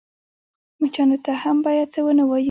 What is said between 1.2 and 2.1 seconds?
ته هم بايد څه